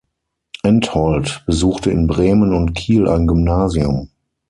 [0.63, 4.09] Entholt besuchte in Bremen und Kiel ein Gymnasium.